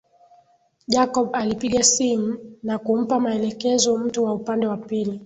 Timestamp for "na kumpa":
2.63-3.19